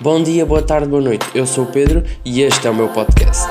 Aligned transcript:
Bom 0.00 0.20
dia, 0.20 0.44
boa 0.44 0.60
tarde, 0.60 0.88
boa 0.88 1.00
noite. 1.00 1.24
Eu 1.32 1.46
sou 1.46 1.64
o 1.64 1.70
Pedro 1.70 2.02
e 2.24 2.42
este 2.42 2.66
é 2.66 2.70
o 2.70 2.74
meu 2.74 2.88
podcast. 2.88 3.46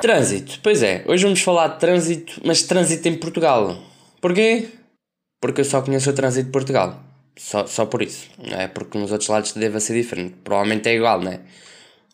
Trânsito, 0.00 0.60
pois 0.62 0.82
é, 0.82 1.04
hoje 1.06 1.24
vamos 1.24 1.42
falar 1.42 1.68
de 1.68 1.80
trânsito, 1.80 2.40
mas 2.42 2.62
trânsito 2.62 3.06
em 3.06 3.18
Portugal. 3.18 3.76
Porquê? 4.18 4.66
Porque 5.42 5.60
eu 5.60 5.64
só 5.64 5.82
conheço 5.82 6.08
o 6.08 6.14
trânsito 6.14 6.46
de 6.46 6.52
Portugal. 6.52 7.13
Só, 7.36 7.66
só 7.66 7.86
por 7.86 8.02
isso. 8.02 8.28
Não 8.38 8.60
é 8.60 8.68
porque 8.68 8.98
nos 8.98 9.10
outros 9.10 9.28
lados 9.28 9.52
deva 9.52 9.80
ser 9.80 10.00
diferente. 10.00 10.34
Provavelmente 10.44 10.88
é 10.88 10.94
igual, 10.94 11.20
não 11.20 11.32
é? 11.32 11.40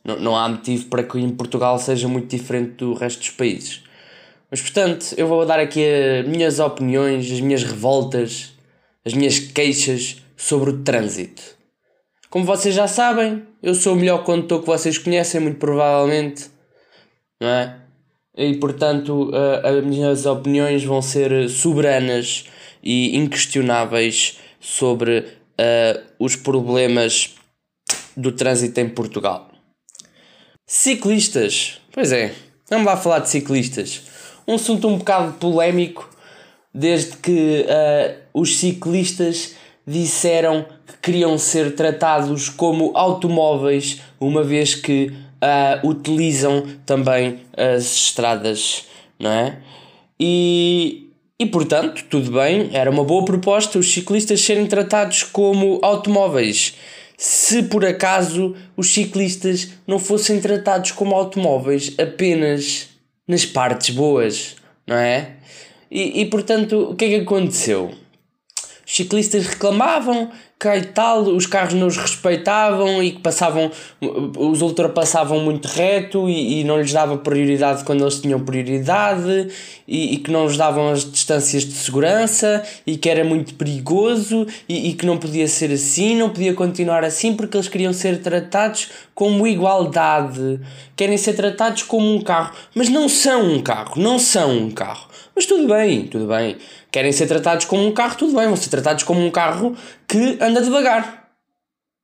Não, 0.05 0.19
não 0.19 0.37
há 0.37 0.49
motivo 0.49 0.87
para 0.87 1.03
que 1.03 1.19
em 1.19 1.31
Portugal 1.31 1.79
seja 1.79 2.09
muito 2.09 2.35
diferente 2.35 2.73
do 2.73 2.95
resto 2.95 3.19
dos 3.19 3.31
países. 3.31 3.83
Mas 4.51 4.61
portanto, 4.61 5.15
eu 5.17 5.29
vou 5.29 5.45
dar 5.47 5.61
aqui 5.61 5.85
as 5.85 6.27
minhas 6.27 6.59
opiniões, 6.59 7.31
as 7.31 7.41
minhas 7.41 7.63
revoltas, 7.63 8.53
as 9.05 9.13
minhas 9.13 9.39
queixas 9.39 10.17
sobre 10.37 10.71
o 10.71 10.83
trânsito. 10.83 11.43
Como 12.31 12.45
vocês 12.45 12.75
já 12.75 12.89
sabem, 12.89 13.45
eu 13.63 13.75
sou 13.75 13.93
o 13.93 13.97
melhor 13.97 14.25
condutor 14.25 14.61
que 14.61 14.67
vocês 14.67 14.97
conhecem, 14.97 15.41
muito 15.41 15.59
provavelmente, 15.59 16.49
não 17.41 17.49
é? 17.49 17.77
E 18.37 18.55
portanto, 18.55 19.31
as 19.63 19.85
minhas 19.85 20.25
opiniões 20.25 20.83
vão 20.83 21.03
ser 21.03 21.49
soberanas 21.51 22.47
e 22.83 23.17
inquestionáveis 23.17 24.39
sobre 24.61 25.19
uh, 25.21 26.03
os 26.19 26.37
problemas 26.37 27.35
do 28.17 28.31
trânsito 28.31 28.79
em 28.81 28.89
Portugal. 28.89 29.51
Ciclistas, 30.67 31.81
pois 31.91 32.13
é, 32.13 32.33
vamos 32.69 32.87
lá 32.87 32.97
falar 32.97 33.21
de 33.21 33.31
ciclistas. 33.31 34.03
Um 34.47 34.55
assunto 34.55 34.87
um 34.87 34.99
bocado 34.99 35.33
polémico, 35.35 36.09
desde 36.73 37.17
que 37.17 37.65
uh, 37.65 38.17
os 38.33 38.57
ciclistas 38.59 39.55
disseram 39.87 40.67
que 40.87 40.97
queriam 41.03 41.37
ser 41.39 41.75
tratados 41.75 42.49
como 42.49 42.97
automóveis, 42.97 44.01
uma 44.21 44.45
vez 44.45 44.75
que 44.75 45.13
uh, 45.41 45.89
utilizam 45.89 46.67
também 46.87 47.41
as 47.57 47.85
estradas, 47.95 48.85
não 49.19 49.31
é? 49.31 49.59
E, 50.19 51.10
e 51.41 51.47
portanto, 51.47 52.05
tudo 52.11 52.33
bem, 52.33 52.69
era 52.71 52.91
uma 52.91 53.03
boa 53.03 53.25
proposta 53.25 53.79
os 53.79 53.91
ciclistas 53.91 54.43
serem 54.43 54.67
tratados 54.67 55.23
como 55.23 55.81
automóveis. 55.83 56.75
Se 57.17 57.63
por 57.63 57.83
acaso 57.83 58.55
os 58.77 58.93
ciclistas 58.93 59.71
não 59.87 59.99
fossem 59.99 60.39
tratados 60.39 60.93
como 60.93 61.15
automóveis 61.15 61.95
apenas 61.99 62.91
nas 63.27 63.47
partes 63.47 63.89
boas, 63.89 64.57
não 64.87 64.97
é? 64.97 65.37
E, 65.91 66.21
e 66.21 66.27
portanto, 66.27 66.91
o 66.91 66.95
que 66.95 67.07
é 67.07 67.09
que 67.09 67.17
aconteceu? 67.23 67.91
Os 68.87 68.95
ciclistas 68.95 69.47
reclamavam 69.47 70.31
e 70.63 70.83
tal, 70.83 71.23
os 71.23 71.47
carros 71.47 71.73
não 71.73 71.87
os 71.87 71.97
respeitavam 71.97 73.03
e 73.03 73.13
que 73.13 73.21
passavam, 73.21 73.71
os 74.37 74.61
ultrapassavam 74.61 75.41
muito 75.41 75.67
reto 75.67 76.29
e, 76.29 76.61
e 76.61 76.65
não 76.65 76.79
lhes 76.79 76.93
dava 76.93 77.17
prioridade 77.17 77.83
quando 77.83 78.03
eles 78.03 78.21
tinham 78.21 78.39
prioridade 78.41 79.49
e, 79.89 80.15
e, 80.15 80.17
que 80.19 80.31
não 80.31 80.47
lhes 80.47 80.59
davam 80.59 80.91
as 80.91 81.11
distâncias 81.11 81.65
de 81.65 81.73
segurança 81.73 82.63
e 82.87 82.99
que 82.99 83.09
era 83.09 83.25
muito 83.25 83.55
perigoso 83.55 84.47
e, 84.69 84.91
e 84.91 84.93
que 84.93 85.07
não 85.07 85.17
podia 85.17 85.49
ser 85.49 85.73
assim, 85.73 86.15
não 86.15 86.29
podia 86.29 86.53
continuar 86.53 87.05
assim 87.05 87.35
porque 87.35 87.57
eles 87.57 87.69
queriam 87.69 87.95
ser 87.95 88.21
tratados 88.21 88.91
como 89.15 89.47
igualdade, 89.47 90.61
querem 90.95 91.17
ser 91.17 91.33
tratados 91.33 91.85
como 91.85 92.15
um 92.15 92.21
carro, 92.21 92.53
mas 92.75 92.91
não 92.91 93.09
são 93.09 93.55
um 93.55 93.63
carro, 93.63 93.95
não 93.97 94.19
são 94.19 94.59
um 94.59 94.71
carro. 94.71 95.09
Mas 95.35 95.47
tudo 95.47 95.67
bem, 95.69 96.07
tudo 96.07 96.27
bem. 96.27 96.59
Querem 96.91 97.13
ser 97.13 97.27
tratados 97.27 97.65
como 97.65 97.87
um 97.87 97.93
carro, 97.93 98.17
tudo 98.17 98.37
bem. 98.37 98.47
Vão 98.47 98.57
ser 98.57 98.69
tratados 98.69 99.05
como 99.05 99.25
um 99.25 99.31
carro 99.31 99.77
que 100.11 100.39
anda 100.41 100.61
devagar. 100.61 101.31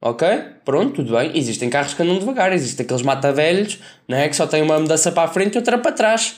Ok? 0.00 0.28
Pronto, 0.64 0.94
tudo 0.94 1.16
bem. 1.16 1.36
Existem 1.36 1.68
carros 1.68 1.92
que 1.92 2.02
andam 2.02 2.20
devagar. 2.20 2.52
Existem 2.52 2.84
aqueles 2.84 3.02
mata-velhos 3.02 3.80
né, 4.08 4.28
que 4.28 4.36
só 4.36 4.46
têm 4.46 4.62
uma 4.62 4.78
mudança 4.78 5.10
para 5.10 5.28
a 5.28 5.32
frente 5.32 5.56
e 5.56 5.58
outra 5.58 5.76
para 5.76 5.90
trás. 5.90 6.36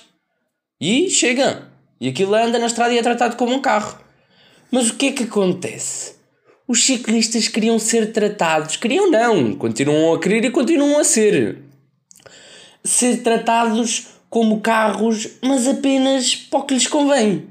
E 0.81 1.11
chega. 1.11 1.69
E 2.01 2.09
aquilo 2.09 2.34
anda 2.34 2.59
na 2.59 2.67
estrada 2.67 2.95
e 2.95 2.99
é 2.99 3.03
tratado 3.03 3.37
como 3.37 3.55
um 3.55 3.61
carro. 3.61 3.99
Mas 4.71 4.89
o 4.89 4.95
que 4.95 5.09
é 5.09 5.12
que 5.12 5.25
acontece? 5.25 6.15
Os 6.67 6.84
ciclistas 6.84 7.49
queriam 7.49 7.79
ser 7.79 8.12
tratados. 8.12 8.77
Queriam 8.77 9.11
não. 9.11 9.55
Continuam 9.55 10.15
a 10.15 10.21
querer 10.21 10.45
e 10.47 10.50
continuam 10.50 10.99
a 10.99 11.05
ser. 11.05 11.59
Ser 12.83 13.23
tratados 13.23 14.06
como 14.31 14.61
carros, 14.61 15.29
mas 15.43 15.67
apenas 15.69 16.35
para 16.35 16.61
o 16.61 16.62
que 16.62 16.75
lhes 16.75 16.87
convém. 16.87 17.47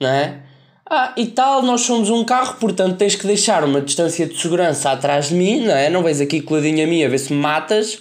Não 0.00 0.08
é? 0.08 0.47
Ah, 0.90 1.12
e 1.18 1.26
tal, 1.26 1.62
nós 1.62 1.82
somos 1.82 2.08
um 2.08 2.24
carro, 2.24 2.56
portanto 2.58 2.96
tens 2.96 3.14
que 3.14 3.26
deixar 3.26 3.62
uma 3.62 3.78
distância 3.82 4.26
de 4.26 4.40
segurança 4.40 4.90
atrás 4.90 5.28
de 5.28 5.34
mim, 5.34 5.66
não 5.66 5.74
é? 5.74 5.90
Não 5.90 6.02
vais 6.02 6.18
aqui 6.18 6.40
coladinho 6.40 6.82
a 6.82 6.86
mim 6.86 7.04
a 7.04 7.08
ver 7.10 7.18
se 7.18 7.30
me 7.30 7.38
matas, 7.38 7.98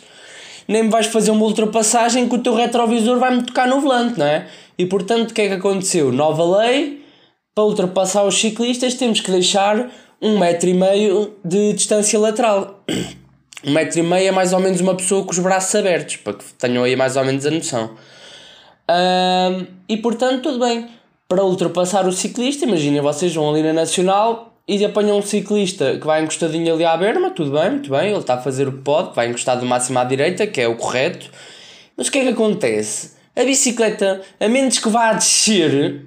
nem 0.66 0.84
me 0.84 0.90
vais 0.90 1.08
fazer 1.08 1.31
uma 1.31 1.44
ultrapassagem 1.44 2.30
que 2.30 2.36
o 2.36 2.38
teu 2.38 2.56
retrovisor 2.56 3.20
vai-me 3.20 3.44
tocar 3.44 3.68
no 3.68 3.81
volante, 3.81 4.18
não 4.18 4.26
é? 4.26 4.47
E 4.78 4.86
portanto, 4.86 5.31
o 5.31 5.34
que 5.34 5.42
é 5.42 5.47
que 5.50 5.53
aconteceu? 5.56 6.14
Nova 6.14 6.59
lei, 6.59 7.03
para 7.53 7.66
ultrapassar 7.66 8.24
os 8.24 8.40
ciclistas 8.40 8.94
temos 8.94 9.20
que 9.20 9.31
deixar 9.31 9.92
um 10.22 10.40
metro 10.40 10.70
e 10.70 10.74
meio 10.74 11.36
de 11.44 11.74
distância 11.74 12.18
lateral. 12.18 12.86
Um 13.66 13.72
metro 13.72 14.00
e 14.00 14.03
meio 14.03 14.30
é 14.30 14.31
mais 14.31 14.53
ou 14.53 14.62
menos 14.62 14.80
uma 14.80 14.96
pessoa 14.96 15.26
com 15.26 15.31
os 15.31 15.40
braços 15.40 15.76
abertos, 15.76 16.16
para 16.18 16.34
que 16.34 16.46
tenham 16.53 16.86
aí 16.86 16.96
mais 16.96 17.18
ou 17.18 17.26
menos 17.26 17.46
a 17.46 17.52
noção. 17.52 17.92
Um, 18.90 19.66
e 19.90 19.97
portanto, 19.97 20.44
tudo 20.44 20.59
bem. 20.59 20.97
Para 21.28 21.44
ultrapassar 21.44 22.08
o 22.08 22.12
ciclista, 22.12 22.66
imaginem 22.66 23.02
vocês 23.02 23.36
vão 23.36 23.50
ali 23.50 23.62
na 23.62 23.74
Nacional 23.74 24.54
e 24.68 24.84
apanham 24.86 25.18
um 25.18 25.22
ciclista 25.22 25.98
que 25.98 26.06
vai 26.06 26.22
encostadinho 26.24 26.74
ali 26.74 26.86
à 26.86 26.96
berma, 26.96 27.32
tudo 27.32 27.52
bem, 27.52 27.72
muito 27.72 27.90
bem, 27.90 28.10
ele 28.10 28.20
está 28.20 28.36
a 28.36 28.42
fazer 28.42 28.68
o 28.68 28.74
que 28.74 28.82
pode, 28.82 29.14
vai 29.14 29.28
encostar 29.28 29.60
do 29.60 29.66
máximo 29.66 30.00
à 30.00 30.04
direita, 30.04 30.48
que 30.48 30.62
é 30.62 30.68
o 30.68 30.76
correto. 30.76 31.30
Mas 31.98 32.08
o 32.08 32.12
que 32.12 32.20
é 32.20 32.24
que 32.24 32.30
acontece? 32.30 33.18
A 33.36 33.44
bicicleta, 33.44 34.22
a 34.40 34.48
menos 34.48 34.80
que 34.80 34.90
vá 34.90 35.10
a 35.10 35.14
descer, 35.14 36.06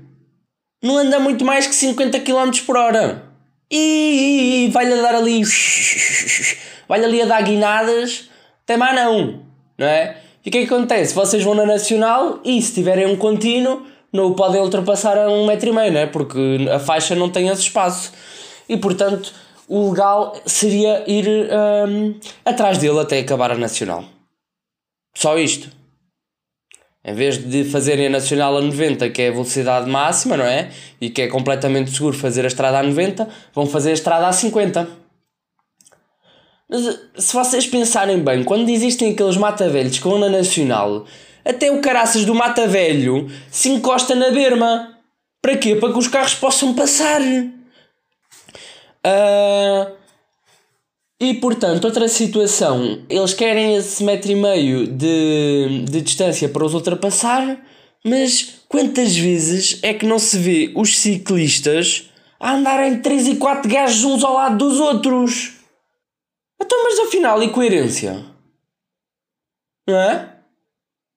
não 0.83 0.99
anda 0.99 1.19
muito 1.21 1.45
mais 1.45 1.67
que 1.67 1.75
50 1.75 2.21
km 2.21 2.51
por 2.67 2.77
hora. 2.77 3.25
E 3.71 4.69
vai-lhe 4.73 5.01
dar 5.01 5.15
ali 5.15 5.43
vai 6.89 7.05
ali 7.05 7.23
a 7.23 7.25
dar 7.25 7.43
guinadas, 7.43 8.29
até 8.65 8.77
mais 8.77 8.97
não, 8.97 9.45
não 9.79 9.87
é? 9.87 10.17
E 10.45 10.49
o 10.49 10.53
que 10.53 10.59
é 10.59 10.67
que 10.67 10.75
acontece? 10.75 11.15
Vocês 11.15 11.45
vão 11.45 11.55
na 11.55 11.65
Nacional 11.65 12.41
e 12.45 12.61
se 12.61 12.75
tiverem 12.75 13.07
um 13.07 13.15
contínuo, 13.15 13.87
não 14.13 14.27
o 14.27 14.35
podem 14.35 14.61
ultrapassar 14.61 15.17
a 15.17 15.31
um 15.31 15.47
metro 15.47 15.69
e 15.69 15.73
meio, 15.73 15.93
não 15.93 16.01
é? 16.01 16.07
Porque 16.07 16.69
a 16.73 16.79
faixa 16.79 17.15
não 17.15 17.31
tem 17.31 17.49
esse 17.49 17.63
espaço. 17.63 18.13
E 18.69 18.77
portanto, 18.77 19.33
o 19.69 19.91
legal 19.91 20.35
seria 20.47 21.05
ir 21.09 21.27
um, 21.29 22.15
atrás 22.45 22.79
dele 22.79 22.99
até 22.99 23.21
acabar 23.21 23.53
a 23.53 23.57
Nacional. 23.57 24.05
Só 25.15 25.39
isto. 25.39 25.71
Em 27.05 27.15
vez 27.15 27.39
de 27.39 27.65
fazerem 27.65 28.07
a 28.07 28.11
Nacional 28.11 28.57
a 28.57 28.61
90, 28.61 29.09
que 29.11 29.23
é 29.23 29.29
a 29.29 29.33
velocidade 29.33 29.89
máxima, 29.89 30.37
não 30.37 30.45
é? 30.45 30.71
E 31.01 31.09
que 31.09 31.23
é 31.23 31.29
completamente 31.29 31.91
seguro 31.93 32.17
fazer 32.17 32.45
a 32.45 32.49
estrada 32.49 32.79
a 32.79 32.83
90, 32.83 33.29
vão 33.55 33.67
fazer 33.67 33.91
a 33.91 33.95
estrada 33.95 34.27
a 34.27 34.33
50. 34.33 34.89
Mas 36.69 37.01
se 37.17 37.33
vocês 37.33 37.67
pensarem 37.67 38.19
bem, 38.19 38.45
quando 38.45 38.69
existem 38.69 39.13
aqueles 39.13 39.37
mata-velhos 39.37 39.99
com 39.99 40.19
na 40.19 40.29
nacional, 40.29 41.07
até 41.45 41.71
o 41.71 41.81
caraças 41.81 42.25
do 42.25 42.35
mata-velho 42.35 43.31
se 43.51 43.69
encosta 43.69 44.15
na 44.15 44.31
berma. 44.31 44.99
Para 45.43 45.57
quê? 45.57 45.75
Para 45.75 45.93
que 45.93 45.99
os 45.99 46.09
carros 46.09 46.35
possam 46.35 46.75
passar. 46.75 47.21
Uh, 49.07 50.01
e 51.19 51.35
portanto, 51.35 51.85
outra 51.85 52.09
situação, 52.09 53.03
eles 53.09 53.35
querem 53.35 53.77
esse 53.77 54.03
metro 54.03 54.31
e 54.31 54.35
meio 54.35 54.87
de, 54.87 55.85
de 55.85 56.01
distância 56.01 56.49
para 56.49 56.65
os 56.65 56.73
ultrapassar, 56.73 57.59
mas 58.05 58.63
quantas 58.69 59.15
vezes 59.17 59.79
é 59.83 59.93
que 59.93 60.07
não 60.07 60.19
se 60.19 60.39
vê 60.39 60.73
os 60.75 60.99
ciclistas 60.99 62.11
a 62.39 62.55
andarem 62.55 63.03
3 63.03 63.29
e 63.29 63.37
4 63.37 63.71
gajos 63.71 64.05
uns 64.05 64.25
ao 64.25 64.33
lado 64.35 64.57
dos 64.57 64.81
outros? 64.81 65.53
Então, 66.63 66.85
mas 66.85 66.99
afinal, 67.01 67.43
e 67.43 67.51
coerência? 67.51 68.25
Não 69.87 69.97
é? 69.97 70.30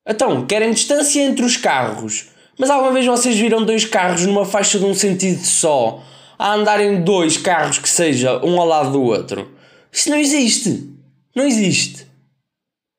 Então, 0.08 0.46
querem 0.46 0.72
distância 0.72 1.22
entre 1.22 1.46
os 1.46 1.56
carros. 1.58 2.30
Mas 2.58 2.70
alguma 2.70 2.92
vez 2.92 3.06
vocês 3.06 3.38
viram 3.38 3.66
dois 3.66 3.86
carros 3.86 4.26
numa 4.26 4.46
faixa 4.46 4.78
de 4.78 4.86
um 4.86 4.94
sentido 4.94 5.44
só 5.44 6.04
a 6.38 6.54
andarem 6.54 7.04
dois 7.04 7.38
carros 7.38 7.80
que 7.80 7.90
seja 7.90 8.40
um 8.46 8.60
ao 8.60 8.68
lado 8.68 8.92
do 8.92 9.02
outro? 9.02 9.52
Isso 9.92 10.10
não 10.10 10.18
existe. 10.18 10.90
Não 11.36 11.46
existe. 11.46 12.06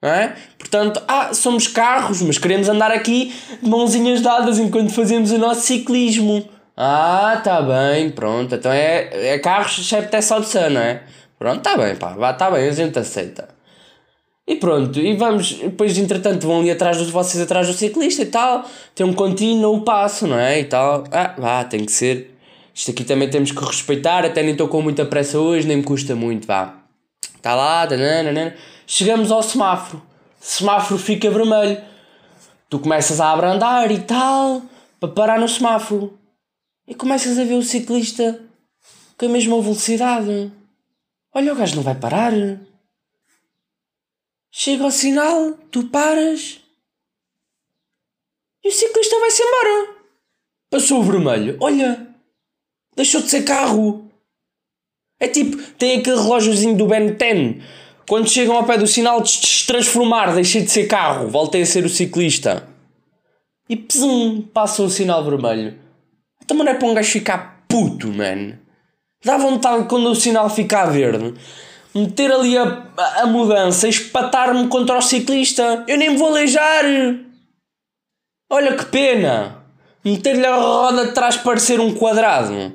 Não 0.02 0.10
é? 0.10 0.34
Portanto, 0.58 1.02
ah, 1.06 1.32
somos 1.32 1.66
carros, 1.66 2.20
mas 2.20 2.38
queremos 2.38 2.68
andar 2.68 2.90
aqui 2.90 3.34
de 3.62 3.68
mãozinhas 3.68 4.20
dadas 4.20 4.58
enquanto 4.58 4.92
fazemos 4.92 5.30
o 5.30 5.38
nosso 5.38 5.62
ciclismo. 5.62 6.48
Ah, 6.76 7.40
tá 7.44 7.62
bem, 7.62 8.10
pronto. 8.10 8.54
Então 8.54 8.72
é, 8.72 9.34
é 9.34 9.38
carros, 9.38 9.78
excepto 9.78 10.16
é 10.16 10.20
só 10.20 10.40
de 10.40 10.52
não 10.70 10.80
é? 10.80 11.02
Pronto, 11.38 11.58
está 11.58 11.76
bem, 11.76 11.94
pá, 11.96 12.30
está 12.30 12.50
bem, 12.50 12.68
a 12.68 12.72
gente 12.72 12.98
aceita. 12.98 13.53
E 14.46 14.56
pronto, 14.56 15.00
e 15.00 15.16
vamos, 15.16 15.54
depois 15.54 15.96
entretanto 15.96 16.46
vão 16.46 16.60
ali 16.60 16.70
atrás 16.70 16.98
dos 16.98 17.08
vocês 17.08 17.42
atrás 17.42 17.66
do 17.66 17.72
ciclista 17.72 18.22
e 18.22 18.26
tal, 18.26 18.68
tem 18.94 19.06
um 19.06 19.14
contínuo 19.14 19.80
passo, 19.80 20.26
não 20.26 20.38
é? 20.38 20.60
E 20.60 20.64
tal, 20.64 21.04
ah, 21.10 21.34
vá, 21.38 21.64
tem 21.64 21.84
que 21.84 21.92
ser. 21.92 22.36
Isto 22.74 22.90
aqui 22.90 23.04
também 23.04 23.30
temos 23.30 23.52
que 23.52 23.64
respeitar, 23.64 24.24
até 24.24 24.42
nem 24.42 24.52
estou 24.52 24.68
com 24.68 24.82
muita 24.82 25.06
pressa 25.06 25.38
hoje, 25.38 25.66
nem 25.66 25.78
me 25.78 25.82
custa 25.82 26.14
muito, 26.14 26.46
vá. 26.46 26.74
Está 27.36 27.54
lá, 27.54 27.86
tanana, 27.86 28.54
chegamos 28.86 29.30
ao 29.30 29.42
semáforo. 29.42 30.02
Semáforo 30.40 30.98
fica 31.00 31.30
vermelho. 31.30 31.80
Tu 32.68 32.78
começas 32.78 33.20
a 33.20 33.32
abrandar 33.32 33.90
e 33.90 34.00
tal, 34.00 34.60
para 35.00 35.08
parar 35.08 35.38
no 35.38 35.48
semáforo. 35.48 36.18
E 36.86 36.94
começas 36.94 37.38
a 37.38 37.44
ver 37.44 37.54
o 37.54 37.62
ciclista 37.62 38.40
com 39.16 39.24
a 39.24 39.28
mesma 39.28 39.60
velocidade. 39.62 40.52
Olha, 41.32 41.52
o 41.52 41.56
gajo 41.56 41.76
não 41.76 41.82
vai 41.82 41.94
parar. 41.94 42.32
Chega 44.56 44.84
ao 44.84 44.90
sinal, 44.92 45.58
tu 45.68 45.88
paras. 45.88 46.60
E 48.62 48.68
o 48.68 48.72
ciclista 48.72 49.18
vai-se 49.18 49.42
embora. 49.42 49.96
Passou 50.70 51.00
o 51.00 51.02
vermelho. 51.02 51.56
Olha, 51.60 52.06
deixou 52.94 53.20
de 53.20 53.30
ser 53.30 53.42
carro. 53.42 54.08
É 55.18 55.26
tipo, 55.26 55.56
tem 55.72 55.98
aquele 55.98 56.18
relógiozinho 56.18 56.76
do 56.76 56.86
Ben 56.86 57.14
10. 57.14 57.64
Quando 58.08 58.30
chegam 58.30 58.56
ao 58.56 58.64
pé 58.64 58.78
do 58.78 58.86
sinal, 58.86 59.20
de 59.22 59.30
se 59.30 59.66
transformar, 59.66 60.32
deixei 60.32 60.62
de 60.62 60.70
ser 60.70 60.86
carro, 60.86 61.26
voltei 61.26 61.62
a 61.62 61.66
ser 61.66 61.84
o 61.84 61.88
ciclista. 61.88 62.68
E 63.68 63.76
pzum, 63.76 64.40
passa 64.40 64.84
o 64.84 64.88
sinal 64.88 65.24
vermelho. 65.24 65.76
Então, 66.44 66.56
não 66.56 66.68
é 66.68 66.74
para 66.74 66.86
um 66.86 66.94
gajo 66.94 67.10
ficar 67.10 67.64
puto, 67.66 68.06
man. 68.06 68.56
Dá 69.24 69.36
vontade 69.36 69.88
quando 69.88 70.06
o 70.06 70.14
sinal 70.14 70.48
ficar 70.48 70.86
verde. 70.86 71.34
Meter 71.94 72.32
ali 72.32 72.58
a, 72.58 72.88
a 73.22 73.26
mudança, 73.26 73.86
espatar-me 73.86 74.66
contra 74.68 74.98
o 74.98 75.02
ciclista. 75.02 75.84
Eu 75.86 75.96
nem 75.96 76.10
me 76.10 76.16
vou 76.16 76.28
aleijar. 76.28 76.84
Olha 78.50 78.76
que 78.76 78.84
pena. 78.86 79.64
Meter-lhe 80.04 80.44
a 80.44 80.56
roda 80.56 81.06
de 81.06 81.12
trás 81.12 81.36
parecer 81.36 81.80
um 81.80 81.94
quadrado. 81.94 82.72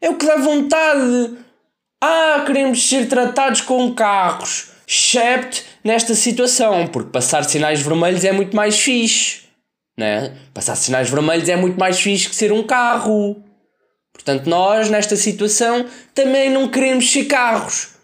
É 0.00 0.10
o 0.10 0.16
que 0.16 0.26
dá 0.26 0.36
vontade. 0.36 1.38
Ah, 2.02 2.42
queremos 2.44 2.88
ser 2.88 3.08
tratados 3.08 3.62
com 3.62 3.94
carros. 3.94 4.70
Excepto 4.86 5.62
nesta 5.82 6.14
situação, 6.14 6.86
porque 6.86 7.10
passar 7.10 7.44
sinais 7.44 7.80
vermelhos 7.80 8.24
é 8.24 8.32
muito 8.32 8.54
mais 8.54 8.78
fixe. 8.78 9.46
Né? 9.98 10.36
Passar 10.52 10.76
sinais 10.76 11.08
vermelhos 11.08 11.48
é 11.48 11.56
muito 11.56 11.78
mais 11.78 11.98
fixe 11.98 12.28
que 12.28 12.36
ser 12.36 12.52
um 12.52 12.62
carro. 12.62 13.42
Portanto, 14.12 14.48
nós, 14.48 14.90
nesta 14.90 15.16
situação, 15.16 15.86
também 16.14 16.50
não 16.50 16.68
queremos 16.68 17.10
ser 17.10 17.24
carros. 17.24 17.95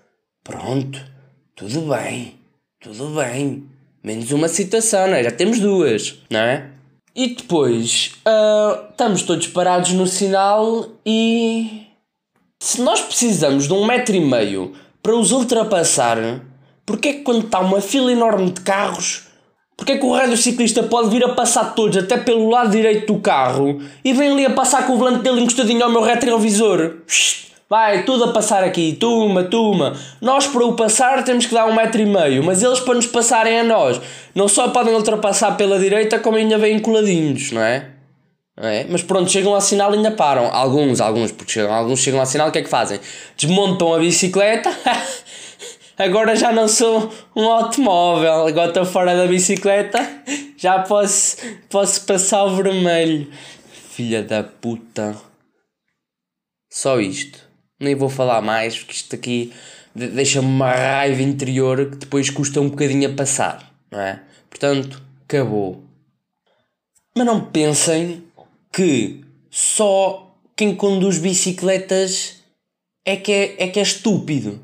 Pronto, 0.45 1.01
tudo 1.55 1.83
bem, 1.83 2.35
tudo 2.81 3.15
bem. 3.15 3.65
Menos 4.03 4.33
uma 4.33 4.49
situação, 4.49 5.07
não 5.07 5.15
é? 5.15 5.23
Já 5.23 5.31
temos 5.31 5.61
duas, 5.61 6.19
não 6.29 6.41
é? 6.41 6.71
E 7.15 7.35
depois, 7.35 8.13
uh, 8.27 8.91
estamos 8.91 9.23
todos 9.23 9.47
parados 9.49 9.93
no 9.93 10.07
sinal 10.07 10.89
e. 11.07 11.87
Se 12.61 12.81
nós 12.81 13.01
precisamos 13.01 13.67
de 13.67 13.73
um 13.73 13.85
metro 13.85 14.15
e 14.15 14.21
meio 14.21 14.73
para 15.03 15.17
os 15.17 15.33
ultrapassar, 15.33 16.19
porque 16.87 17.09
é 17.09 17.13
que 17.15 17.23
quando 17.23 17.45
está 17.45 17.61
uma 17.61 17.81
fila 17.81 18.13
enorme 18.13 18.51
de 18.51 18.61
carros 18.61 19.33
porque 19.83 19.93
é 19.93 19.99
que 19.99 20.05
o 20.05 20.13
raio 20.13 20.37
ciclista 20.37 20.85
pode 20.85 21.11
vir 21.11 21.25
a 21.25 21.31
passar 21.31 21.75
todos 21.75 21.97
até 21.97 22.17
pelo 22.17 22.49
lado 22.49 22.71
direito 22.71 23.13
do 23.13 23.21
carro 23.21 23.81
e 24.05 24.13
vem 24.13 24.31
ali 24.31 24.47
a 24.47 24.51
passar 24.51 24.87
com 24.87 24.93
o 24.93 24.97
volante 24.97 25.23
dele 25.23 25.41
encostadinho 25.41 25.83
ao 25.83 25.91
meu 25.91 26.03
retrovisor? 26.03 26.99
Vai, 27.73 28.03
tudo 28.03 28.25
a 28.25 28.33
passar 28.35 28.63
aqui, 28.63 28.93
tuma, 29.01 29.45
tuma. 29.45 29.99
Nós 30.21 30.47
para 30.47 30.63
o 30.63 30.77
passar 30.77 31.25
temos 31.25 31.47
que 31.47 31.55
dar 31.55 31.65
um 31.65 31.75
metro 31.75 32.03
e 32.03 32.05
meio, 32.05 32.45
mas 32.45 32.63
eles 32.63 32.81
para 32.81 32.97
nos 32.97 33.07
passarem 33.07 33.61
a 33.61 33.65
nós 33.65 33.99
não 34.35 34.47
só 34.47 34.69
podem 34.69 34.93
ultrapassar 34.93 35.57
pela 35.57 35.79
direita, 35.79 36.19
como 36.19 36.37
ainda 36.37 36.59
vêm 36.59 36.79
coladinhos, 36.79 37.51
não 37.51 37.63
é? 37.63 37.89
Não 38.55 38.69
é? 38.69 38.85
Mas 38.91 39.03
pronto, 39.03 39.31
chegam 39.31 39.55
ao 39.55 39.61
sinal 39.63 39.91
e 39.95 39.97
ainda 39.97 40.11
param. 40.11 40.55
Alguns, 40.55 41.01
alguns, 41.01 41.33
porque 41.33 41.51
chegam, 41.51 41.73
alguns 41.73 42.01
chegam 42.01 42.21
ao 42.21 42.27
sinal, 42.27 42.51
o 42.51 42.53
que 42.53 42.59
é 42.59 42.63
que 42.63 42.69
fazem? 42.69 43.01
Desmontam 43.39 43.95
a 43.95 43.99
bicicleta 43.99 44.69
agora 45.97 46.37
já 46.37 46.53
não 46.53 46.69
sou 46.69 47.11
um 47.35 47.51
automóvel, 47.51 48.49
agora 48.49 48.69
estou 48.69 48.85
fora 48.85 49.17
da 49.17 49.27
bicicleta, 49.27 49.99
já 50.59 50.81
posso, 50.81 51.39
posso 51.71 52.05
passar 52.05 52.45
o 52.45 52.55
vermelho. 52.55 53.33
Filha 53.93 54.23
da 54.23 54.43
puta. 54.43 55.17
Só 56.69 57.01
isto. 57.01 57.52
Nem 57.83 57.95
vou 57.95 58.09
falar 58.09 58.41
mais, 58.41 58.79
porque 58.79 58.95
isto 58.95 59.15
aqui 59.15 59.53
deixa-me 59.95 60.47
uma 60.47 60.71
raiva 60.71 61.21
interior 61.21 61.91
que 61.91 61.97
depois 61.97 62.31
custa 62.31 62.61
um 62.61 62.69
bocadinho 62.69 63.11
a 63.11 63.15
passar, 63.15 63.73
não 63.91 64.01
é? 64.01 64.23
Portanto, 64.49 65.03
acabou. 65.25 65.83
Mas 67.17 67.27
não 67.27 67.45
pensem 67.45 68.23
que 68.73 69.25
só 69.51 70.35
quem 70.57 70.75
conduz 70.75 71.19
bicicletas 71.19 72.43
é 73.05 73.17
que 73.17 73.33
é, 73.33 73.65
é, 73.65 73.69
que 73.69 73.79
é 73.79 73.83
estúpido. 73.83 74.61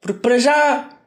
Porque 0.00 0.20
para 0.20 0.38
já, 0.38 0.98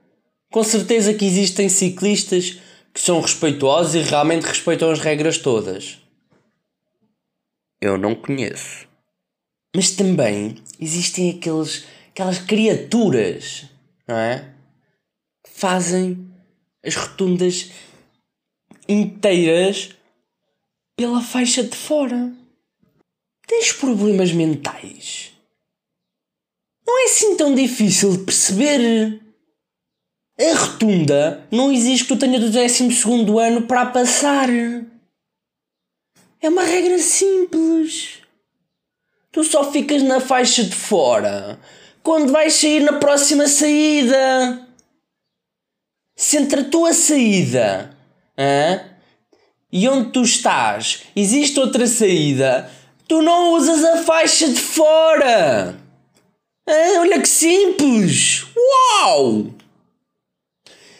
com 0.51 0.63
certeza 0.63 1.13
que 1.13 1.25
existem 1.25 1.69
ciclistas 1.69 2.59
que 2.93 2.99
são 2.99 3.21
respeituosos 3.21 3.95
e 3.95 4.01
realmente 4.01 4.45
respeitam 4.45 4.89
as 4.89 4.99
regras 4.99 5.37
todas. 5.37 5.99
Eu 7.79 7.97
não 7.97 8.15
conheço. 8.15 8.86
Mas 9.75 9.91
também 9.91 10.55
existem 10.79 11.31
aqueles, 11.31 11.85
aquelas 12.09 12.39
criaturas, 12.39 13.65
não 14.07 14.17
é? 14.17 14.53
Que 15.43 15.51
fazem 15.51 16.27
as 16.83 16.95
rotundas 16.95 17.71
inteiras 18.87 19.95
pela 20.95 21.21
faixa 21.21 21.63
de 21.63 21.75
fora. 21.75 22.33
Tens 23.45 23.71
problemas 23.71 24.31
mentais? 24.31 25.37
não 26.87 27.01
é 27.01 27.05
assim 27.05 27.35
tão 27.35 27.53
difícil 27.53 28.11
de 28.17 28.23
perceber. 28.23 29.21
A 30.39 30.53
rotunda 30.55 31.45
não 31.51 31.71
exige 31.71 32.03
que 32.03 32.09
tu 32.09 32.17
tenhas 32.17 32.41
do 32.41 32.51
12 32.51 32.87
ano 33.39 33.63
para 33.63 33.87
passar. 33.87 34.47
É 36.39 36.49
uma 36.49 36.63
regra 36.63 36.97
simples. 36.97 38.21
Tu 39.31 39.43
só 39.43 39.71
ficas 39.71 40.01
na 40.03 40.19
faixa 40.19 40.63
de 40.63 40.75
fora 40.75 41.59
quando 42.01 42.31
vais 42.31 42.53
sair 42.53 42.81
na 42.81 42.93
próxima 42.93 43.47
saída. 43.47 44.65
Se 46.15 46.37
entre 46.37 46.61
a 46.61 46.65
tua 46.65 46.93
saída 46.93 47.95
hein, 48.37 48.79
e 49.71 49.87
onde 49.87 50.11
tu 50.11 50.21
estás 50.21 51.03
existe 51.15 51.59
outra 51.59 51.85
saída, 51.85 52.71
tu 53.07 53.21
não 53.21 53.53
usas 53.53 53.83
a 53.83 54.03
faixa 54.03 54.47
de 54.47 54.59
fora. 54.59 55.77
Ah, 56.67 56.99
olha 56.99 57.21
que 57.21 57.29
simples! 57.29 58.45
Uau! 58.55 59.53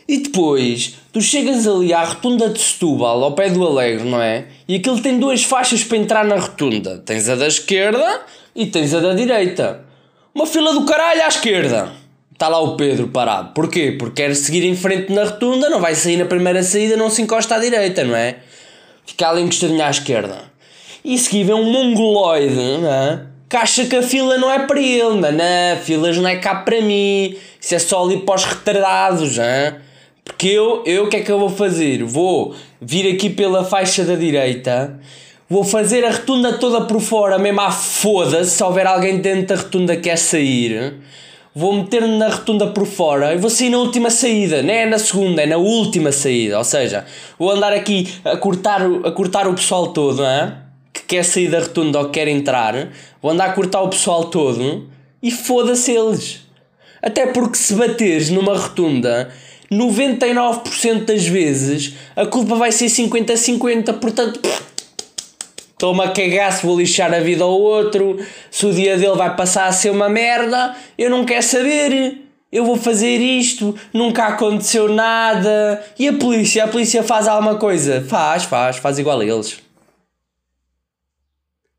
E 0.07 0.17
depois, 0.19 0.95
tu 1.17 1.21
chegas 1.21 1.67
ali 1.67 1.91
à 1.91 2.03
rotunda 2.03 2.47
de 2.47 2.59
Setúbal, 2.59 3.23
ao 3.23 3.31
pé 3.31 3.49
do 3.49 3.65
Alegre, 3.65 4.07
não 4.07 4.21
é? 4.21 4.45
E 4.67 4.75
aquilo 4.75 5.01
tem 5.01 5.17
duas 5.17 5.43
faixas 5.43 5.83
para 5.83 5.97
entrar 5.97 6.23
na 6.23 6.35
rotunda. 6.35 6.99
Tens 7.03 7.27
a 7.27 7.35
da 7.35 7.47
esquerda 7.47 8.21
e 8.55 8.67
tens 8.67 8.93
a 8.93 8.99
da 8.99 9.15
direita. 9.15 9.83
Uma 10.31 10.45
fila 10.45 10.73
do 10.73 10.85
caralho 10.85 11.23
à 11.23 11.27
esquerda. 11.27 11.91
Está 12.31 12.47
lá 12.47 12.59
o 12.59 12.77
Pedro 12.77 13.07
parado. 13.07 13.51
Porquê? 13.55 13.95
Porque 13.97 14.21
quer 14.21 14.35
seguir 14.35 14.63
em 14.63 14.75
frente 14.75 15.11
na 15.11 15.23
rotunda, 15.23 15.71
não 15.71 15.81
vai 15.81 15.95
sair 15.95 16.17
na 16.17 16.25
primeira 16.25 16.61
saída, 16.61 16.95
não 16.95 17.09
se 17.09 17.23
encosta 17.23 17.55
à 17.55 17.59
direita, 17.59 18.03
não 18.03 18.15
é? 18.15 18.35
Fica 19.03 19.27
ali 19.27 19.41
encostadinho 19.41 19.83
à 19.83 19.89
esquerda. 19.89 20.43
E 21.03 21.17
seguir 21.17 21.45
vem 21.45 21.55
um 21.55 21.71
mongoloide, 21.71 22.53
não 22.53 22.93
é? 22.93 23.21
que 23.49 23.55
acha 23.55 23.85
que 23.85 23.95
a 23.95 24.03
fila 24.03 24.37
não 24.37 24.51
é 24.51 24.67
para 24.67 24.79
ele, 24.79 25.21
não, 25.21 25.31
não, 25.31 25.77
filas 25.81 26.17
não 26.17 26.27
é 26.27 26.35
cá 26.35 26.53
para 26.53 26.81
mim, 26.81 27.33
isso 27.61 27.73
é 27.73 27.79
só 27.79 28.03
ali 28.03 28.17
para 28.17 28.35
os 28.35 28.43
retardados, 28.43 29.37
hein? 29.37 29.86
Porque 30.27 30.47
eu, 30.49 30.83
eu 30.85 31.05
o 31.05 31.09
que 31.09 31.17
é 31.17 31.21
que 31.21 31.31
eu 31.31 31.39
vou 31.39 31.49
fazer? 31.49 32.03
Vou 32.03 32.53
vir 32.81 33.11
aqui 33.11 33.29
pela 33.29 33.63
faixa 33.63 34.03
da 34.03 34.15
direita, 34.15 34.99
vou 35.49 35.63
fazer 35.63 36.03
a 36.05 36.11
rotunda 36.11 36.53
toda 36.53 36.81
por 36.81 36.99
fora, 36.99 37.39
mesmo 37.39 37.61
à 37.61 37.71
foda-se, 37.71 38.51
se 38.51 38.63
houver 38.63 38.85
alguém 38.85 39.17
dentro 39.17 39.55
da 39.55 39.63
rotunda 39.63 39.95
que 39.95 40.03
quer 40.03 40.17
sair, 40.17 40.95
vou 41.55 41.73
meter-me 41.73 42.17
na 42.17 42.27
rotunda 42.27 42.67
por 42.67 42.85
fora 42.85 43.33
e 43.33 43.37
vou 43.37 43.49
sair 43.49 43.69
na 43.69 43.79
última 43.79 44.09
saída, 44.09 44.61
não 44.61 44.73
é 44.73 44.85
na 44.85 44.99
segunda, 44.99 45.41
é 45.41 45.45
na 45.47 45.57
última 45.57 46.11
saída, 46.11 46.57
ou 46.57 46.63
seja, 46.63 47.05
vou 47.39 47.49
andar 47.49 47.73
aqui 47.73 48.07
a 48.23 48.37
cortar, 48.37 48.81
a 49.03 49.11
cortar 49.11 49.47
o 49.47 49.53
pessoal 49.53 49.87
todo, 49.87 50.23
hein? 50.23 50.53
que 50.93 51.03
quer 51.03 51.23
sair 51.23 51.49
da 51.49 51.59
rotunda 51.59 51.99
ou 51.99 52.05
que 52.05 52.11
quer 52.11 52.27
entrar, 52.27 52.89
vou 53.21 53.31
andar 53.31 53.45
a 53.45 53.53
cortar 53.53 53.81
o 53.81 53.89
pessoal 53.89 54.25
todo 54.25 54.87
e 55.21 55.31
foda-se 55.31 55.91
eles. 55.91 56.41
Até 57.01 57.27
porque 57.27 57.57
se 57.57 57.73
bateres 57.73 58.29
numa 58.29 58.55
rotunda, 58.55 59.29
99% 59.71 61.05
das 61.05 61.25
vezes 61.25 61.93
a 62.15 62.25
culpa 62.25 62.55
vai 62.55 62.71
ser 62.71 62.85
50-50, 62.85 63.93
portanto, 63.93 64.39
Estou-me 65.77 66.01
vou 66.63 66.79
lixar 66.79 67.13
a 67.13 67.19
vida 67.19 67.43
ao 67.43 67.51
outro, 67.51 68.17
se 68.49 68.65
o 68.65 68.73
dia 68.73 68.97
dele 68.97 69.15
vai 69.15 69.35
passar 69.35 69.67
a 69.67 69.71
ser 69.71 69.91
uma 69.91 70.09
merda, 70.09 70.75
eu 70.97 71.07
não 71.07 71.23
quero 71.23 71.43
saber. 71.43 72.23
Eu 72.51 72.65
vou 72.65 72.77
fazer 72.77 73.17
isto, 73.17 73.77
nunca 73.93 74.25
aconteceu 74.25 74.89
nada. 74.89 75.85
E 75.99 76.07
a 76.07 76.13
polícia? 76.13 76.63
A 76.63 76.67
polícia 76.67 77.03
faz 77.03 77.27
alguma 77.27 77.55
coisa? 77.57 78.01
Faz, 78.01 78.45
faz, 78.45 78.77
faz 78.77 78.97
igual 78.97 79.19
a 79.19 79.25
eles. 79.25 79.59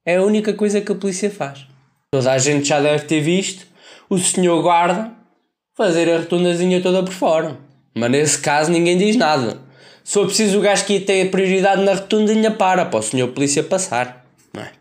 É 0.06 0.16
a 0.16 0.22
única 0.22 0.52
coisa 0.52 0.80
que 0.80 0.92
a 0.92 0.94
polícia 0.94 1.28
faz. 1.28 1.66
Toda 2.12 2.30
a 2.30 2.38
gente 2.38 2.68
já 2.68 2.80
deve 2.80 3.04
ter 3.04 3.20
visto 3.20 3.66
o 4.08 4.18
senhor 4.18 4.62
guarda 4.62 5.12
fazer 5.74 6.10
a 6.10 6.18
rotundazinha 6.18 6.80
toda 6.82 7.02
por 7.02 7.12
fora. 7.12 7.56
Mas 7.98 8.10
nesse 8.12 8.40
caso 8.40 8.70
ninguém 8.70 8.96
diz 8.96 9.16
nada. 9.16 9.60
For 10.04 10.26
preciso 10.26 10.58
o 10.58 10.62
gajo 10.62 10.86
que 10.86 11.00
tem 11.00 11.28
prioridade 11.28 11.82
na 11.82 11.94
rotundinha, 11.94 12.50
para, 12.50 12.86
para 12.86 13.00
o 13.00 13.02
senhor 13.02 13.28
polícia 13.32 13.62
passar. 13.62 14.24
É? 14.56 14.72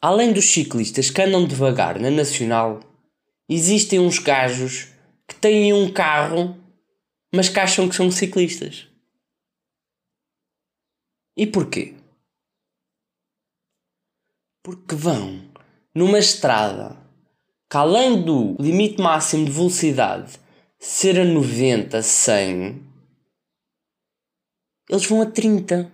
Além 0.00 0.32
dos 0.32 0.46
ciclistas 0.46 1.10
que 1.10 1.22
andam 1.22 1.46
devagar 1.46 1.98
na 2.00 2.10
Nacional, 2.10 2.80
existem 3.48 4.00
uns 4.00 4.18
gajos 4.18 4.88
que 5.28 5.34
têm 5.36 5.72
um 5.72 5.90
carro, 5.92 6.58
mas 7.32 7.48
que 7.48 7.60
acham 7.60 7.88
que 7.88 7.94
são 7.94 8.10
ciclistas. 8.10 8.88
E 11.36 11.46
porquê? 11.46 11.94
Porque 14.62 14.94
vão 14.94 15.40
numa 15.94 16.18
estrada 16.18 16.96
que, 17.70 17.76
além 17.76 18.20
do 18.20 18.56
limite 18.60 19.00
máximo 19.00 19.44
de 19.44 19.52
velocidade 19.52 20.38
ser 20.78 21.18
a 21.18 21.24
90, 21.24 22.00
100, 22.00 22.82
eles 24.88 25.06
vão 25.06 25.20
a 25.20 25.26
30. 25.26 25.92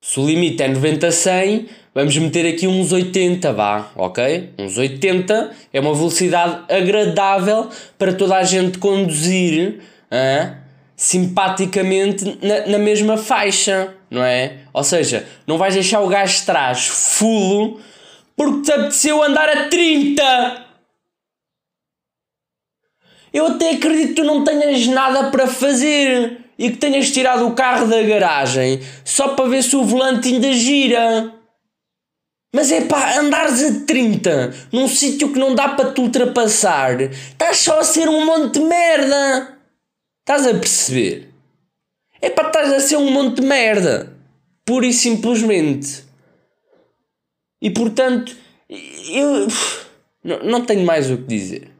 Se 0.00 0.20
o 0.20 0.26
limite 0.26 0.62
é 0.62 0.68
90, 0.68 1.10
100, 1.10 1.68
vamos 1.92 2.16
meter 2.16 2.46
aqui 2.46 2.68
uns 2.68 2.92
80, 2.92 3.52
vá, 3.52 3.90
ok? 3.96 4.54
Uns 4.58 4.78
80 4.78 5.50
é 5.72 5.80
uma 5.80 5.94
velocidade 5.94 6.72
agradável 6.72 7.68
para 7.98 8.12
toda 8.12 8.36
a 8.36 8.44
gente 8.44 8.78
conduzir 8.78 9.80
hein, 10.10 10.56
simpaticamente 10.94 12.38
na, 12.40 12.66
na 12.66 12.78
mesma 12.78 13.16
faixa, 13.16 13.92
não 14.08 14.22
é? 14.22 14.58
Ou 14.72 14.84
seja, 14.84 15.26
não 15.46 15.58
vais 15.58 15.74
deixar 15.74 16.00
o 16.00 16.08
gajo 16.08 16.38
de 16.38 16.46
trás 16.46 16.86
fulo 16.86 17.80
porque 18.36 18.62
te 18.62 18.72
apeteceu 18.72 19.20
andar 19.20 19.48
a 19.48 19.68
30. 19.68 20.67
Eu 23.32 23.46
até 23.46 23.70
acredito 23.70 24.08
que 24.08 24.14
tu 24.14 24.24
não 24.24 24.44
tenhas 24.44 24.86
nada 24.86 25.30
para 25.30 25.46
fazer 25.46 26.38
e 26.58 26.70
que 26.70 26.76
tenhas 26.76 27.10
tirado 27.10 27.46
o 27.46 27.54
carro 27.54 27.86
da 27.86 28.02
garagem 28.02 28.80
só 29.04 29.28
para 29.28 29.48
ver 29.48 29.62
se 29.62 29.76
o 29.76 29.84
volante 29.84 30.28
ainda 30.28 30.52
gira. 30.52 31.34
Mas 32.54 32.72
é 32.72 32.80
pá, 32.80 33.18
andares 33.18 33.62
a 33.62 33.84
30 33.84 34.54
num 34.72 34.88
sítio 34.88 35.32
que 35.32 35.38
não 35.38 35.54
dá 35.54 35.68
para 35.68 35.92
te 35.92 36.00
ultrapassar, 36.00 37.00
estás 37.00 37.58
só 37.58 37.78
a 37.78 37.84
ser 37.84 38.08
um 38.08 38.24
monte 38.24 38.58
de 38.58 38.64
merda. 38.64 39.58
Estás 40.20 40.46
a 40.46 40.54
perceber? 40.58 41.28
É 42.20 42.30
pá, 42.30 42.46
estás 42.46 42.72
a 42.72 42.80
ser 42.80 42.96
um 42.96 43.10
monte 43.10 43.40
de 43.40 43.46
merda. 43.46 44.16
Pura 44.64 44.86
e 44.86 44.92
simplesmente. 44.92 46.04
E 47.60 47.70
portanto, 47.70 48.36
eu 49.10 49.46
não 50.42 50.64
tenho 50.64 50.84
mais 50.84 51.10
o 51.10 51.18
que 51.18 51.24
dizer. 51.24 51.77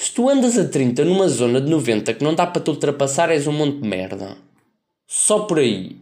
Se 0.00 0.12
tu 0.12 0.30
andas 0.30 0.56
a 0.56 0.64
30 0.64 1.04
numa 1.04 1.28
zona 1.28 1.60
de 1.60 1.68
90 1.68 2.14
que 2.14 2.24
não 2.24 2.34
dá 2.34 2.46
para 2.46 2.62
te 2.62 2.70
ultrapassar, 2.70 3.30
és 3.30 3.46
um 3.46 3.52
monte 3.52 3.82
de 3.82 3.86
merda. 3.86 4.34
Só 5.06 5.40
por 5.40 5.58
aí. 5.58 5.94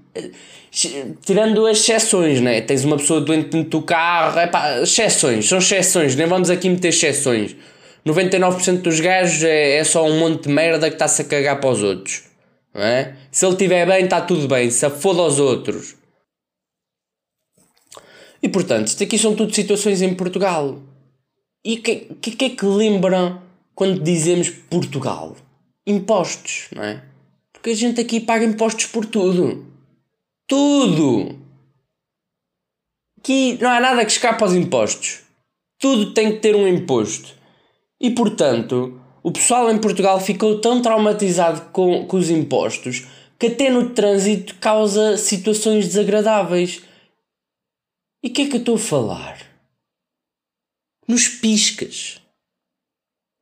Tirando 1.20 1.66
as 1.66 1.78
exceções, 1.78 2.40
né? 2.40 2.60
Tens 2.60 2.84
uma 2.84 2.96
pessoa 2.96 3.20
doente 3.20 3.48
dentro 3.48 3.70
do 3.70 3.82
carro, 3.82 4.38
é 4.38 4.46
pá, 4.46 4.80
exceções, 4.82 5.48
são 5.48 5.58
exceções, 5.58 6.14
nem 6.14 6.28
vamos 6.28 6.48
aqui 6.48 6.70
meter 6.70 6.90
exceções. 6.90 7.56
99% 8.06 8.82
dos 8.82 9.00
gajos 9.00 9.42
é, 9.42 9.78
é 9.78 9.82
só 9.82 10.06
um 10.06 10.20
monte 10.20 10.44
de 10.44 10.54
merda 10.54 10.88
que 10.88 10.94
está-se 10.94 11.22
a 11.22 11.24
cagar 11.24 11.60
para 11.60 11.70
os 11.70 11.82
outros. 11.82 12.22
Não 12.72 12.82
é? 12.82 13.16
Se 13.32 13.44
ele 13.44 13.54
estiver 13.54 13.84
bem, 13.84 14.04
está 14.04 14.20
tudo 14.20 14.46
bem, 14.46 14.70
se 14.70 14.88
foda 14.90 15.22
aos 15.22 15.40
outros. 15.40 15.96
E 18.40 18.48
portanto, 18.48 18.86
isto 18.86 19.02
aqui 19.02 19.18
são 19.18 19.34
tudo 19.34 19.52
situações 19.52 20.02
em 20.02 20.14
Portugal. 20.14 20.78
E 21.64 21.74
o 21.74 21.82
que, 21.82 21.96
que, 22.20 22.30
que 22.30 22.44
é 22.44 22.50
que 22.50 22.64
lembram 22.64 23.47
quando 23.78 24.02
dizemos 24.02 24.50
Portugal? 24.50 25.36
Impostos, 25.86 26.66
não 26.74 26.82
é? 26.82 27.00
Porque 27.52 27.70
a 27.70 27.74
gente 27.76 28.00
aqui 28.00 28.18
paga 28.18 28.44
impostos 28.44 28.86
por 28.86 29.06
tudo. 29.06 29.72
Tudo! 30.48 31.38
Aqui 33.20 33.56
não 33.62 33.70
há 33.70 33.78
nada 33.78 34.04
que 34.04 34.10
escape 34.10 34.42
aos 34.42 34.52
impostos. 34.52 35.20
Tudo 35.78 36.12
tem 36.12 36.32
que 36.32 36.40
ter 36.40 36.56
um 36.56 36.66
imposto. 36.66 37.36
E 38.00 38.10
portanto, 38.10 39.00
o 39.22 39.30
pessoal 39.30 39.70
em 39.70 39.80
Portugal 39.80 40.18
ficou 40.18 40.60
tão 40.60 40.82
traumatizado 40.82 41.70
com, 41.70 42.04
com 42.04 42.16
os 42.16 42.30
impostos 42.30 43.06
que 43.38 43.46
até 43.46 43.70
no 43.70 43.90
trânsito 43.90 44.56
causa 44.56 45.16
situações 45.16 45.86
desagradáveis. 45.86 46.82
E 48.24 48.26
o 48.26 48.32
que 48.32 48.42
é 48.42 48.48
que 48.48 48.56
eu 48.56 48.60
estou 48.60 48.74
a 48.74 48.80
falar? 48.80 49.38
Nos 51.06 51.28
piscas. 51.28 52.20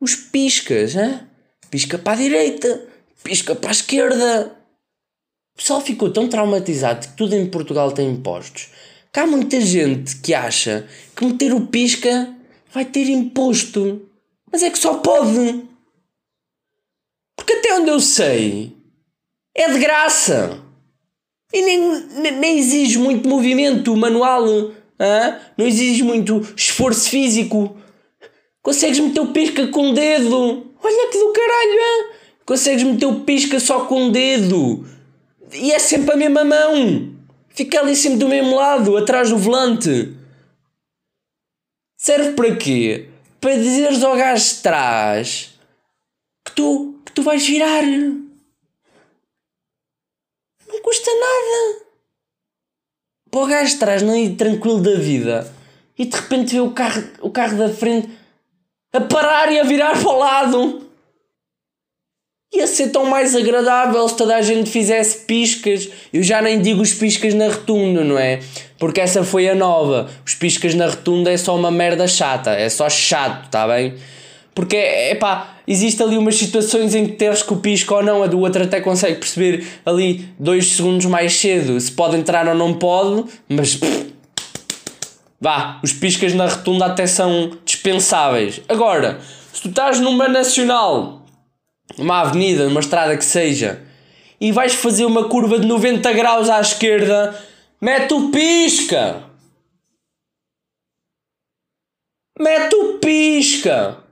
Os 0.01 0.15
piscas, 0.15 0.95
hein? 0.95 1.21
pisca 1.71 1.99
para 1.99 2.13
a 2.13 2.23
direita, 2.23 2.87
pisca 3.25 3.55
para 3.55 3.71
a 3.71 3.73
esquerda. 3.73 4.57
O 5.55 5.59
pessoal 5.59 5.81
ficou 5.81 6.13
tão 6.13 6.29
traumatizado 6.29 7.09
que 7.09 7.17
tudo 7.17 7.35
em 7.35 7.47
Portugal 7.47 7.93
tem 7.93 8.11
impostos 8.11 8.69
que 9.17 9.21
há 9.21 9.27
muita 9.27 9.59
gente 9.63 10.17
que 10.17 10.35
acha 10.35 10.87
que 11.17 11.25
meter 11.25 11.55
o 11.55 11.69
pisca 11.69 12.37
vai 12.71 12.85
ter 12.85 13.09
imposto. 13.09 14.07
Mas 14.53 14.63
é 14.63 14.69
que 14.69 14.79
só 14.79 14.99
pode. 14.99 15.65
Porque 17.35 17.55
até 17.55 17.79
onde 17.79 17.89
eu 17.89 17.99
sei 17.99 18.77
é 19.57 19.73
de 19.73 19.79
graça. 19.79 20.63
E 21.51 21.63
nem, 21.63 22.07
nem, 22.09 22.33
nem 22.33 22.59
exige 22.59 22.99
muito 22.99 23.27
movimento 23.27 23.97
manual. 23.97 24.47
Hein? 24.47 24.75
Não 25.57 25.67
exige 25.67 26.03
muito 26.03 26.43
esforço 26.55 27.09
físico. 27.09 27.75
Consegues 28.67 28.99
meter 28.99 29.21
o 29.21 29.33
pisca 29.33 29.69
com 29.69 29.91
o 29.91 29.95
dedo. 29.95 30.75
Olha 30.83 31.09
que 31.09 31.19
do 31.21 31.33
caralho, 31.33 31.73
hein? 31.73 32.11
Consegues 32.45 32.83
meter 32.83 33.07
o 33.07 33.21
pisca 33.21 33.61
só 33.61 33.85
com 33.85 34.09
o 34.09 34.11
dedo. 34.11 34.85
E 35.53 35.71
é 35.71 35.79
sempre 35.79 36.15
a 36.15 36.17
mesma 36.17 36.45
mão. 36.45 37.15
Fica 37.51 37.79
ali 37.79 37.95
sempre 37.95 38.19
do 38.19 38.29
mesmo 38.29 38.57
lado, 38.57 38.97
atrás 38.97 39.31
do 39.31 39.39
volante. 39.39 40.13
Serve 41.97 42.33
para 42.33 42.57
quê? 42.57 43.09
Para 43.41 43.55
dizeres 43.55 44.03
ao 44.03 44.17
gajo 44.17 44.45
de 44.45 44.55
trás 44.57 45.55
que 46.45 46.51
tu, 46.51 46.99
que 47.05 47.13
tu 47.13 47.23
vais 47.23 47.47
virar. 47.47 47.85
Não 50.67 50.83
custa 50.83 51.11
nada. 51.13 51.87
Para 53.31 53.41
o 53.41 53.47
gajo 53.47 53.75
de 53.75 53.79
trás 53.79 54.03
não 54.03 54.17
ir 54.17 54.35
tranquilo 54.35 54.83
da 54.83 54.97
vida 54.97 55.55
e 55.97 56.05
de 56.05 56.17
repente 56.17 56.53
vê 56.53 56.61
o 56.61 56.73
carro, 56.73 57.05
o 57.21 57.31
carro 57.31 57.57
da 57.57 57.73
frente 57.73 58.26
a 58.97 59.01
parar 59.01 59.53
e 59.53 59.61
a 59.61 59.65
virar 59.65 59.93
para 60.01 60.09
o 60.09 60.19
lado. 60.19 60.83
Ia 62.55 62.67
ser 62.67 62.89
tão 62.89 63.05
mais 63.05 63.35
agradável 63.37 64.09
se 64.09 64.17
toda 64.17 64.37
a 64.37 64.43
gente 64.43 64.71
fizesse 64.71 65.27
piscas. 65.27 65.89
Eu 66.13 66.23
já 66.23 66.41
nem 66.41 66.61
digo 66.61 66.81
os 66.81 66.95
piscas 66.95 67.35
na 67.35 67.49
rotunda, 67.49 68.03
não 68.03 68.19
é? 68.19 68.41
Porque 68.79 69.01
essa 69.01 69.23
foi 69.25 69.49
a 69.49 69.55
nova. 69.55 70.09
Os 70.25 70.35
piscas 70.35 70.75
na 70.75 70.87
rotunda 70.87 71.31
é 71.31 71.37
só 71.37 71.55
uma 71.55 71.71
merda 71.71 72.07
chata. 72.07 72.53
É 72.53 72.69
só 72.69 72.89
chato, 72.89 73.51
tá 73.51 73.67
bem? 73.67 73.95
Porque, 74.55 74.77
é 74.77 75.15
pá, 75.15 75.57
existe 75.69 76.03
ali 76.03 76.17
umas 76.17 76.37
situações 76.37 76.95
em 76.95 77.05
que 77.07 77.13
teres 77.13 77.43
que 77.43 77.53
o 77.53 77.57
pisco 77.57 77.95
ou 77.95 78.03
não, 78.03 78.23
a 78.23 78.27
do 78.27 78.41
outro 78.41 78.63
até 78.63 78.81
consegue 78.81 79.17
perceber 79.17 79.67
ali 79.85 80.27
dois 80.39 80.67
segundos 80.69 81.05
mais 81.05 81.35
cedo 81.35 81.79
se 81.79 81.93
pode 81.93 82.17
entrar 82.17 82.49
ou 82.49 82.55
não 82.55 82.73
pode, 82.73 83.25
mas. 83.51 83.77
Pff, 83.77 84.15
vá, 85.39 85.79
os 85.85 85.93
piscas 85.93 86.33
na 86.33 86.47
rotunda 86.47 86.87
até 86.87 87.07
são 87.07 87.51
dispensáveis. 87.87 88.61
Agora, 88.69 89.21
se 89.53 89.63
tu 89.63 89.69
estás 89.69 90.01
numa 90.01 90.29
nacional, 90.29 91.25
numa 91.97 92.21
avenida, 92.21 92.65
numa 92.65 92.81
estrada 92.81 93.17
que 93.17 93.25
seja, 93.25 93.87
e 94.41 94.51
vais 94.51 94.75
fazer 94.75 95.05
uma 95.05 95.29
curva 95.29 95.59
de 95.59 95.67
90 95.67 96.13
graus 96.13 96.51
à 96.51 96.61
esquerda, 96.61 97.41
mete 97.81 98.13
o 98.13 98.31
pisca! 98.31 99.25
Mete 102.39 102.75
o 102.75 102.99
pisca! 102.99 104.03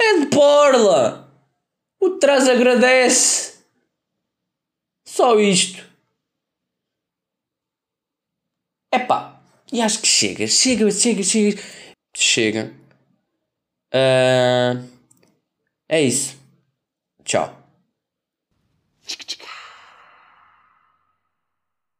É 0.00 0.18
de 0.18 0.26
porla! 0.26 1.30
O 2.00 2.10
trás 2.10 2.48
agradece! 2.48 3.60
Só 5.06 5.38
isto. 5.38 5.88
Epá, 8.92 9.40
e 9.72 9.80
acho 9.80 10.00
que 10.00 10.08
chega, 10.08 10.46
chega, 10.48 10.90
chega, 10.90 11.22
chega. 11.22 11.62
Chega. 12.14 12.79
Uh, 13.92 14.88
é 15.88 16.00
isso. 16.00 16.38
Tchau. 17.24 17.59